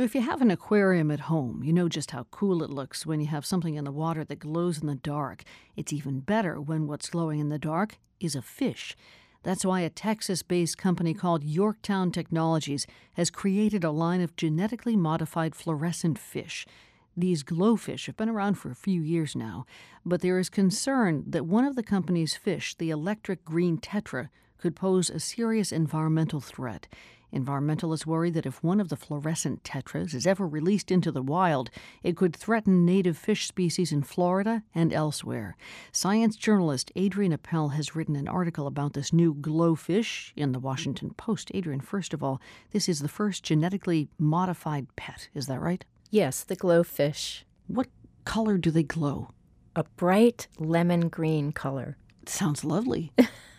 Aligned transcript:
If 0.00 0.14
you 0.14 0.22
have 0.22 0.40
an 0.40 0.50
aquarium 0.50 1.10
at 1.10 1.20
home, 1.20 1.62
you 1.62 1.74
know 1.74 1.86
just 1.86 2.12
how 2.12 2.26
cool 2.30 2.62
it 2.62 2.70
looks 2.70 3.04
when 3.04 3.20
you 3.20 3.26
have 3.26 3.44
something 3.44 3.74
in 3.74 3.84
the 3.84 3.92
water 3.92 4.24
that 4.24 4.38
glows 4.38 4.80
in 4.80 4.86
the 4.86 4.94
dark. 4.94 5.42
It's 5.76 5.92
even 5.92 6.20
better 6.20 6.58
when 6.58 6.86
what's 6.86 7.10
glowing 7.10 7.38
in 7.38 7.50
the 7.50 7.58
dark 7.58 7.98
is 8.18 8.34
a 8.34 8.40
fish. 8.40 8.96
That's 9.42 9.62
why 9.62 9.82
a 9.82 9.90
Texas 9.90 10.42
based 10.42 10.78
company 10.78 11.12
called 11.12 11.44
Yorktown 11.44 12.12
Technologies 12.12 12.86
has 13.12 13.30
created 13.30 13.84
a 13.84 13.90
line 13.90 14.22
of 14.22 14.36
genetically 14.36 14.96
modified 14.96 15.54
fluorescent 15.54 16.18
fish. 16.18 16.66
These 17.14 17.44
GloFish 17.44 18.06
have 18.06 18.16
been 18.16 18.30
around 18.30 18.54
for 18.54 18.70
a 18.70 18.74
few 18.74 19.02
years 19.02 19.36
now, 19.36 19.66
but 20.06 20.22
there 20.22 20.38
is 20.38 20.48
concern 20.48 21.24
that 21.26 21.44
one 21.44 21.66
of 21.66 21.76
the 21.76 21.82
company's 21.82 22.34
fish, 22.34 22.74
the 22.74 22.88
electric 22.88 23.44
green 23.44 23.76
tetra, 23.76 24.30
could 24.56 24.74
pose 24.74 25.10
a 25.10 25.20
serious 25.20 25.72
environmental 25.72 26.40
threat. 26.40 26.88
Environmentalists 27.32 28.06
worry 28.06 28.30
that 28.30 28.46
if 28.46 28.62
one 28.62 28.80
of 28.80 28.88
the 28.88 28.96
fluorescent 28.96 29.62
tetras 29.62 30.14
is 30.14 30.26
ever 30.26 30.46
released 30.46 30.90
into 30.90 31.12
the 31.12 31.22
wild, 31.22 31.70
it 32.02 32.16
could 32.16 32.34
threaten 32.34 32.84
native 32.84 33.16
fish 33.16 33.46
species 33.46 33.92
in 33.92 34.02
Florida 34.02 34.62
and 34.74 34.92
elsewhere. 34.92 35.56
Science 35.92 36.36
journalist 36.36 36.90
Adrianne 36.96 37.34
Appel 37.34 37.70
has 37.70 37.94
written 37.94 38.16
an 38.16 38.28
article 38.28 38.66
about 38.66 38.94
this 38.94 39.12
new 39.12 39.34
GloFish 39.34 40.32
in 40.36 40.52
the 40.52 40.58
Washington 40.58 41.10
Post. 41.14 41.50
Adrianne, 41.54 41.82
first 41.82 42.12
of 42.12 42.22
all, 42.22 42.40
this 42.72 42.88
is 42.88 43.00
the 43.00 43.08
first 43.08 43.42
genetically 43.42 44.08
modified 44.18 44.86
pet, 44.96 45.28
is 45.34 45.46
that 45.46 45.60
right? 45.60 45.84
Yes, 46.10 46.42
the 46.42 46.56
GloFish. 46.56 47.44
What 47.66 47.88
color 48.24 48.58
do 48.58 48.70
they 48.70 48.82
glow? 48.82 49.30
A 49.76 49.84
bright 49.96 50.48
lemon 50.58 51.08
green 51.08 51.52
color. 51.52 51.96
Sounds 52.26 52.64
lovely. 52.64 53.12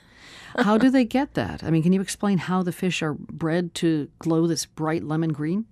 how 0.58 0.78
do 0.78 0.90
they 0.90 1.06
get 1.06 1.34
that? 1.36 1.64
I 1.64 1.70
mean, 1.70 1.84
can 1.84 1.94
you 1.94 2.02
explain 2.02 2.38
how 2.38 2.64
the 2.64 2.72
fish 2.72 3.02
are 3.02 3.14
bred 3.14 3.74
to 3.76 4.10
glow 4.20 4.48
this 4.48 4.66
bright 4.66 5.04
lemon 5.04 5.34
green? 5.34 5.66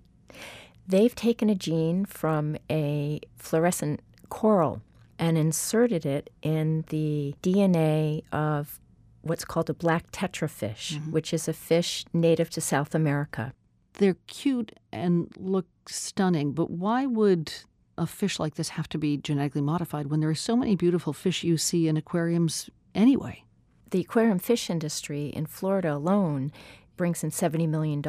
They've 0.86 1.14
taken 1.14 1.48
a 1.48 1.54
gene 1.54 2.04
from 2.04 2.56
a 2.70 3.20
fluorescent 3.36 4.00
coral 4.28 4.82
and 5.18 5.36
inserted 5.36 6.06
it 6.06 6.30
in 6.42 6.84
the 6.88 7.34
DNA 7.42 8.22
of 8.32 8.80
what's 9.22 9.44
called 9.44 9.68
a 9.68 9.74
black 9.74 10.10
tetrafish, 10.10 10.94
mm-hmm. 10.94 11.12
which 11.12 11.34
is 11.34 11.46
a 11.46 11.52
fish 11.52 12.04
native 12.12 12.50
to 12.50 12.60
South 12.60 12.94
America. 12.94 13.52
They're 13.94 14.16
cute 14.26 14.72
and 14.92 15.30
look 15.36 15.66
stunning, 15.86 16.52
but 16.52 16.70
why 16.70 17.06
would 17.06 17.52
a 17.98 18.06
fish 18.06 18.38
like 18.38 18.54
this 18.54 18.70
have 18.70 18.88
to 18.88 18.98
be 18.98 19.18
genetically 19.18 19.60
modified 19.60 20.06
when 20.06 20.20
there 20.20 20.30
are 20.30 20.34
so 20.34 20.56
many 20.56 20.74
beautiful 20.74 21.12
fish 21.12 21.44
you 21.44 21.58
see 21.58 21.86
in 21.86 21.96
aquariums 21.96 22.70
anyway? 22.94 23.44
The 23.90 24.00
aquarium 24.00 24.38
fish 24.38 24.70
industry 24.70 25.26
in 25.26 25.46
Florida 25.46 25.94
alone 25.94 26.52
brings 26.96 27.24
in 27.24 27.30
$70 27.30 27.68
million 27.68 28.02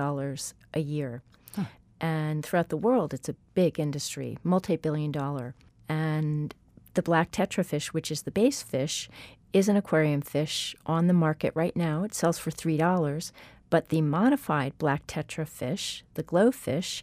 a 0.74 0.80
year. 0.80 1.24
Huh. 1.56 1.64
And 2.00 2.46
throughout 2.46 2.70
the 2.70 2.78
world, 2.78 3.14
it's 3.14 3.30
a 3.30 3.36
big 3.54 3.80
industry, 3.80 4.38
multi 4.44 4.76
billion 4.76 5.12
dollar. 5.12 5.56
And 5.90 6.54
the 6.94 7.02
black 7.02 7.32
tetrafish, 7.32 7.88
which 7.88 8.12
is 8.12 8.24
the 8.24 8.32
base 8.32 8.62
fish, 8.62 9.10
is 9.54 9.68
an 9.68 9.76
aquarium 9.76 10.22
fish 10.22 10.76
on 10.86 11.08
the 11.08 11.14
market 11.14 11.52
right 11.56 11.76
now. 11.76 12.04
It 12.04 12.14
sells 12.14 12.38
for 12.38 12.52
$3. 12.52 13.32
But 13.70 13.90
the 13.90 14.02
modified 14.02 14.78
black 14.78 15.08
tetrafish, 15.08 16.04
the 16.14 16.24
GloFish, 16.24 17.02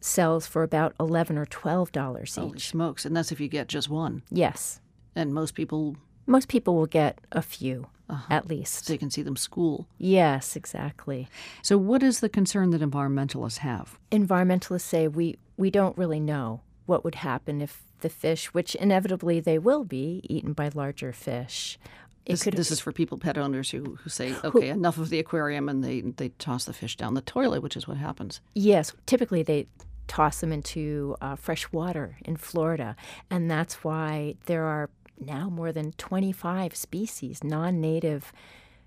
sells 0.00 0.46
for 0.46 0.62
about 0.62 0.94
11 0.98 1.36
or 1.36 1.46
$12 1.46 2.22
each. 2.22 2.34
Holy 2.34 2.58
smokes. 2.58 3.04
And 3.04 3.16
that's 3.16 3.30
if 3.30 3.40
you 3.40 3.48
get 3.48 3.68
just 3.68 3.88
one. 3.88 4.22
Yes. 4.30 4.80
And 5.14 5.32
most 5.32 5.54
people. 5.54 5.96
Most 6.26 6.48
people 6.48 6.74
will 6.74 6.86
get 6.86 7.20
a 7.30 7.42
few 7.42 7.86
uh-huh. 8.08 8.34
at 8.34 8.48
least. 8.48 8.86
So 8.86 8.92
you 8.92 8.98
can 8.98 9.10
see 9.10 9.22
them 9.22 9.36
school. 9.36 9.86
Yes, 9.98 10.56
exactly. 10.56 11.28
So, 11.62 11.76
what 11.78 12.02
is 12.02 12.20
the 12.20 12.28
concern 12.28 12.70
that 12.70 12.80
environmentalists 12.80 13.58
have? 13.58 13.98
Environmentalists 14.12 14.82
say 14.82 15.08
we, 15.08 15.38
we 15.56 15.70
don't 15.70 15.96
really 15.98 16.20
know 16.20 16.60
what 16.86 17.04
would 17.04 17.16
happen 17.16 17.60
if 17.60 17.82
the 18.00 18.08
fish, 18.08 18.46
which 18.54 18.74
inevitably 18.76 19.40
they 19.40 19.58
will 19.58 19.84
be, 19.84 20.20
eaten 20.28 20.52
by 20.52 20.70
larger 20.74 21.12
fish. 21.12 21.78
This, 22.26 22.42
this, 22.42 22.70
is 22.72 22.80
for 22.80 22.90
people, 22.90 23.18
pet 23.18 23.38
owners, 23.38 23.70
who, 23.70 23.96
who 24.02 24.10
say, 24.10 24.34
okay, 24.42 24.68
who, 24.68 24.74
enough 24.74 24.98
of 24.98 25.10
the 25.10 25.20
aquarium, 25.20 25.68
and 25.68 25.84
they, 25.84 26.00
they 26.00 26.30
toss 26.30 26.64
the 26.64 26.72
fish 26.72 26.96
down 26.96 27.14
the 27.14 27.20
toilet, 27.20 27.62
which 27.62 27.76
is 27.76 27.86
what 27.86 27.98
happens. 27.98 28.40
Yes, 28.52 28.92
typically 29.06 29.44
they 29.44 29.68
toss 30.08 30.40
them 30.40 30.52
into 30.52 31.16
uh, 31.20 31.36
fresh 31.36 31.70
water 31.70 32.16
in 32.24 32.36
Florida, 32.36 32.96
and 33.30 33.48
that's 33.48 33.84
why 33.84 34.34
there 34.46 34.64
are 34.64 34.90
now 35.20 35.48
more 35.48 35.72
than 35.72 35.92
25 35.92 36.74
species, 36.74 37.42
non 37.42 37.80
native 37.80 38.32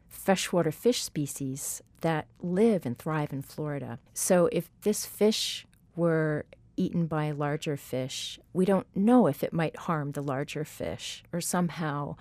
freshwater 0.07 0.71
fish 0.71 1.03
species 1.03 1.81
that 2.01 2.27
live 2.41 2.85
and 2.85 2.97
thrive 2.97 3.31
in 3.31 3.41
Florida. 3.41 3.99
So 4.13 4.49
if 4.51 4.69
this 4.81 5.05
fish 5.05 5.65
were 5.95 6.45
eaten 6.77 7.07
by 7.07 7.31
larger 7.31 7.77
fish, 7.77 8.39
we 8.53 8.65
don't 8.65 8.87
know 8.95 9.27
if 9.27 9.43
it 9.43 9.53
might 9.53 9.75
harm 9.75 10.11
the 10.11 10.23
larger 10.23 10.63
fish 10.63 11.23
or 11.33 11.41
somehow 11.41 12.15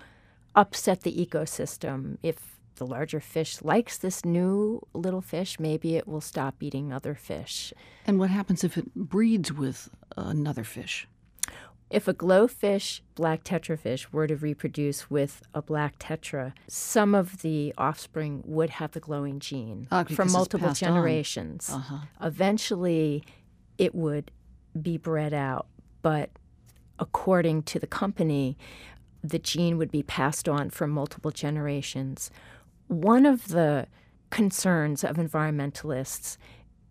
upset 0.55 1.01
the 1.01 1.25
ecosystem. 1.25 2.17
If 2.21 2.59
the 2.75 2.85
larger 2.85 3.19
fish 3.19 3.61
likes 3.61 3.97
this 3.97 4.25
new 4.25 4.81
little 4.93 5.21
fish, 5.21 5.59
maybe 5.59 5.95
it 5.95 6.07
will 6.07 6.21
stop 6.21 6.61
eating 6.61 6.91
other 6.91 7.15
fish. 7.15 7.73
And 8.05 8.19
what 8.19 8.29
happens 8.29 8.63
if 8.63 8.77
it 8.77 8.93
breeds 8.95 9.51
with 9.51 9.89
another 10.17 10.63
fish? 10.63 11.07
If 11.89 12.07
a 12.07 12.13
GloFish 12.13 13.01
black 13.15 13.43
tetrafish 13.43 14.07
were 14.11 14.27
to 14.27 14.35
reproduce 14.35 15.09
with 15.09 15.41
a 15.55 15.61
black 15.61 15.97
tetra, 15.97 16.53
some 16.67 17.15
of 17.15 17.41
the 17.41 17.73
offspring 17.77 18.43
would 18.45 18.69
have 18.71 18.91
the 18.91 18.99
glowing 18.99 19.39
gene 19.39 19.87
ah, 19.91 20.03
from 20.03 20.31
multiple 20.31 20.73
generations. 20.73 21.69
Uh-huh. 21.71 21.99
Eventually, 22.21 23.23
it 23.79 23.95
would 23.95 24.29
be 24.79 24.97
bred 24.97 25.33
out, 25.33 25.65
but 26.03 26.29
according 26.99 27.63
to 27.63 27.79
the 27.79 27.87
company, 27.87 28.55
the 29.23 29.39
gene 29.39 29.77
would 29.77 29.91
be 29.91 30.03
passed 30.03 30.47
on 30.47 30.69
from 30.69 30.91
multiple 30.91 31.31
generations. 31.31 32.29
One 32.87 33.25
of 33.25 33.47
the 33.47 33.87
concerns 34.29 35.03
of 35.03 35.15
environmentalists 35.17 36.37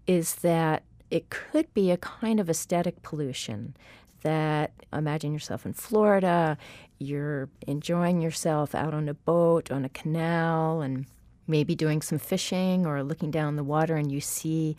is 0.09 0.37
that 0.37 0.83
it 1.11 1.31
could 1.31 1.73
be 1.73 1.91
a 1.91 1.97
kind 1.97 2.41
of 2.41 2.51
aesthetic 2.51 3.03
pollution 3.03 3.77
that 4.23 4.73
imagine 4.93 5.33
yourself 5.33 5.67
in 5.67 5.73
Florida, 5.73 6.59
you're 6.99 7.49
enjoying 7.67 8.21
yourself 8.21 8.75
out 8.75 8.95
on 8.95 9.09
a 9.09 9.15
boat, 9.15 9.71
on 9.71 9.85
a 9.85 9.89
canal, 9.89 10.81
and 10.81 11.07
maybe 11.47 11.75
doing 11.75 12.03
some 12.03 12.19
fishing 12.19 12.87
or 12.87 13.03
looking 13.03 13.31
down 13.31 13.57
the 13.57 13.65
water, 13.65 13.97
and 13.97 14.11
you 14.13 14.21
see 14.21 14.77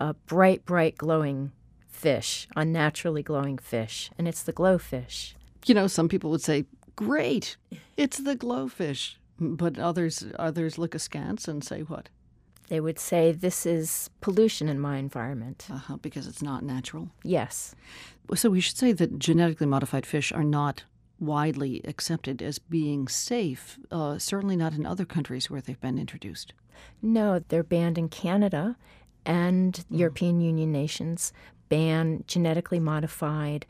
a 0.00 0.14
bright, 0.14 0.64
bright 0.64 0.96
glowing 0.96 1.52
fish, 1.88 2.46
unnaturally 2.54 3.22
glowing 3.22 3.58
fish, 3.58 4.10
and 4.16 4.28
it's 4.28 4.42
the 4.42 4.52
GloFish. 4.52 5.34
You 5.66 5.74
know, 5.74 5.86
some 5.86 6.08
people 6.08 6.30
would 6.30 6.42
say, 6.42 6.64
"Great, 6.94 7.56
it's 7.96 8.18
the 8.18 8.36
GloFish," 8.36 9.16
but 9.40 9.78
others 9.78 10.24
others 10.38 10.78
look 10.78 10.94
askance 10.94 11.48
and 11.48 11.64
say, 11.64 11.82
"What?" 11.82 12.08
They 12.68 12.80
would 12.80 12.98
say, 12.98 13.32
This 13.32 13.66
is 13.66 14.10
pollution 14.20 14.68
in 14.68 14.78
my 14.78 14.98
environment. 14.98 15.66
Uh-huh, 15.70 15.96
because 15.96 16.26
it's 16.26 16.42
not 16.42 16.62
natural? 16.62 17.10
Yes. 17.22 17.74
So 18.34 18.50
we 18.50 18.60
should 18.60 18.76
say 18.76 18.92
that 18.92 19.18
genetically 19.18 19.66
modified 19.66 20.04
fish 20.04 20.32
are 20.32 20.44
not 20.44 20.84
widely 21.20 21.80
accepted 21.84 22.42
as 22.42 22.58
being 22.58 23.08
safe, 23.08 23.78
uh, 23.90 24.18
certainly 24.18 24.56
not 24.56 24.74
in 24.74 24.86
other 24.86 25.04
countries 25.04 25.50
where 25.50 25.60
they've 25.60 25.80
been 25.80 25.98
introduced. 25.98 26.52
No, 27.02 27.40
they're 27.48 27.64
banned 27.64 27.98
in 27.98 28.08
Canada 28.08 28.76
and 29.24 29.74
mm. 29.74 29.98
European 29.98 30.40
Union 30.40 30.70
nations 30.70 31.32
ban 31.68 32.24
genetically 32.26 32.80
modified 32.80 33.66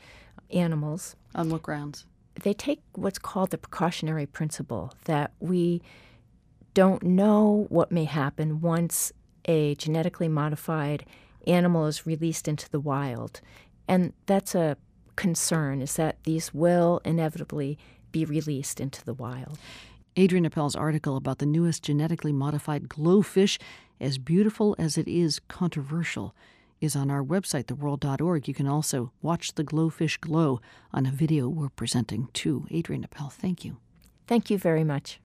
animals. 0.51 1.17
On 1.35 1.51
what 1.51 1.63
grounds? 1.63 2.07
They 2.43 2.55
take 2.55 2.81
what's 2.93 3.19
called 3.19 3.51
the 3.51 3.59
precautionary 3.59 4.27
principle 4.27 4.95
that 5.05 5.33
we 5.41 5.83
don't 6.79 7.03
know 7.03 7.67
what 7.71 7.91
may 7.91 8.05
happen 8.05 8.61
once 8.61 9.13
a 9.47 9.75
genetically 9.75 10.29
modified 10.29 11.05
animal 11.45 11.87
is 11.87 12.07
released 12.07 12.47
into 12.47 12.71
the 12.71 12.79
wild. 12.79 13.41
And 13.89 14.13
that's 14.27 14.55
a 14.55 14.77
concern 15.17 15.83
is 15.83 15.97
that 15.97 16.23
these 16.23 16.55
will 16.55 17.01
inevitably 17.05 17.79
be 18.13 18.25
released 18.25 18.79
into 18.79 19.05
the 19.05 19.13
wild. 19.13 19.59
Adrianne 20.15 20.47
Appel's 20.47 20.77
article 20.77 21.17
about 21.17 21.39
the 21.39 21.47
newest 21.47 21.83
genetically 21.83 22.33
modified 22.33 22.85
GloFish, 22.85 23.59
as 24.01 24.19
beautiful 24.19 24.77
as 24.79 24.97
it 24.97 25.09
is 25.09 25.41
controversial, 25.49 26.33
is 26.81 26.95
on 26.95 27.11
our 27.11 27.25
website, 27.25 27.65
theworld.org. 27.65 28.47
You 28.47 28.55
can 28.55 28.69
also 28.69 29.11
watch 29.21 29.55
the 29.55 29.65
GloFish 29.65 30.21
glow 30.21 30.61
on 30.93 31.07
a 31.07 31.11
video 31.11 31.49
we're 31.49 31.71
presenting 31.71 32.29
too. 32.33 32.69
Adrianne 32.71 33.03
Appel, 33.03 33.31
thank 33.31 33.65
you. 33.65 33.79
Thank 34.29 34.49
you 34.49 34.59
very 34.59 34.85
much. 34.85 35.17